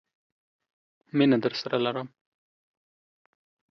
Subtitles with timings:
[1.17, 2.07] مينه درسره لرم.